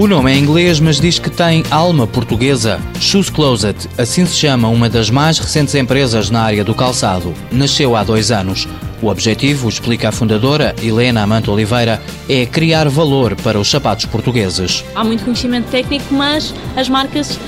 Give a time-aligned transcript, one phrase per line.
[0.00, 2.80] O nome é inglês, mas diz que tem alma portuguesa.
[2.98, 7.34] Shoes Closet, assim se chama uma das mais recentes empresas na área do calçado.
[7.52, 8.66] Nasceu há dois anos.
[9.02, 14.82] O objetivo, explica a fundadora Helena Amante Oliveira, é criar valor para os sapatos portugueses.
[14.94, 17.38] Há muito conhecimento técnico, mas as marcas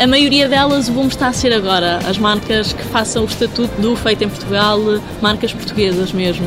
[0.00, 3.94] a maioria delas vão estar a ser agora as marcas que façam o estatuto do
[3.94, 4.80] feito em Portugal,
[5.20, 6.46] marcas portuguesas mesmo.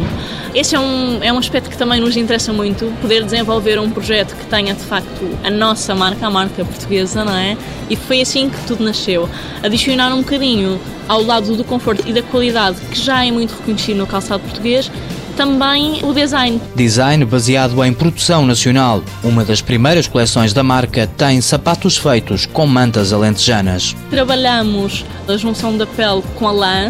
[0.55, 4.35] Esse é um, é um aspecto que também nos interessa muito, poder desenvolver um projeto
[4.35, 7.55] que tenha de facto a nossa marca, a marca portuguesa, não é?
[7.91, 9.29] E foi assim que tudo nasceu.
[9.61, 13.97] Adicionar um bocadinho ao lado do conforto e da qualidade que já é muito reconhecido
[13.97, 14.89] no calçado português,
[15.35, 16.61] também o design.
[16.75, 19.03] Design baseado em produção nacional.
[19.23, 23.95] Uma das primeiras coleções da marca tem sapatos feitos com mantas alentejanas.
[24.09, 26.87] Trabalhamos a junção da pele com a lã,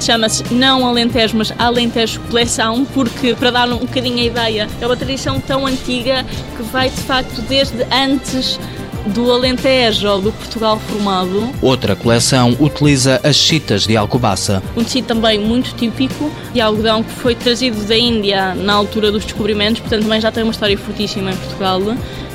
[0.00, 4.96] chama-se não Alentejo, mas Alentejo Coleção, porque para dar um bocadinho a ideia, é uma
[4.96, 6.24] tradição tão antiga
[6.56, 8.58] que vai de facto desde antes
[9.06, 11.50] do Alentejo do Portugal formado.
[11.62, 14.62] Outra coleção utiliza as chitas de Alcobaça.
[14.76, 19.24] Um tecido também muito típico de algodão que foi trazido da Índia na altura dos
[19.24, 21.80] descobrimentos, portanto também já tem uma história fortíssima em Portugal.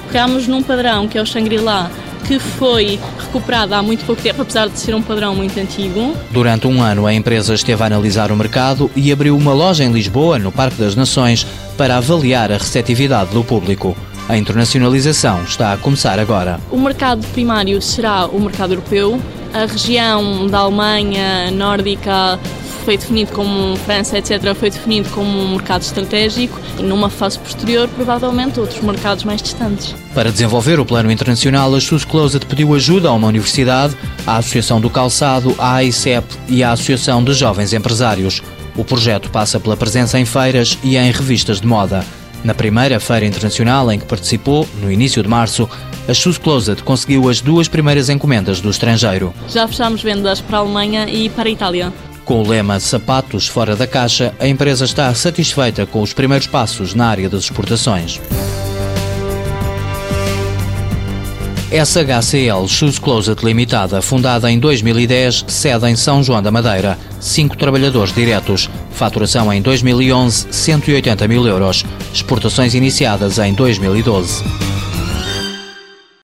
[0.08, 1.89] Pegámos num padrão que é o Shangri-La,
[2.28, 6.16] que foi recuperado há muito pouco tempo, apesar de ser um padrão muito antigo.
[6.31, 9.92] Durante um ano, a empresa esteve a analisar o mercado e abriu uma loja em
[9.92, 11.45] Lisboa, no Parque das Nações,
[11.77, 13.95] para avaliar a receptividade do público.
[14.28, 16.60] A internacionalização está a começar agora.
[16.72, 19.20] O mercado primário será o mercado europeu.
[19.54, 22.40] A região da Alemanha, nórdica,
[22.86, 27.88] foi definido como França, etc., foi definido como um mercado estratégico e numa fase posterior,
[27.90, 29.94] provavelmente, outros mercados mais distantes.
[30.14, 34.80] Para desenvolver o plano internacional, a Shoes Closet pediu ajuda a uma universidade, à Associação
[34.80, 38.42] do Calçado, à AICEP e à Associação de Jovens Empresários.
[38.76, 42.04] O projeto passa pela presença em feiras e em revistas de moda.
[42.44, 45.69] Na primeira feira internacional em que participou, no início de março,
[46.08, 49.33] a Shoes Closet conseguiu as duas primeiras encomendas do estrangeiro.
[49.48, 51.93] Já fechámos vendas para a Alemanha e para a Itália.
[52.26, 56.93] Com o lema Sapatos fora da caixa, a empresa está satisfeita com os primeiros passos
[56.93, 58.20] na área das exportações.
[61.73, 67.00] SHCL Shoes Closet Limitada, fundada em 2010, sede em São João da Madeira.
[67.20, 68.70] Cinco trabalhadores diretos.
[68.92, 71.83] Faturação em 2011, 180 mil euros.
[72.14, 74.44] Exportações iniciadas em 2012.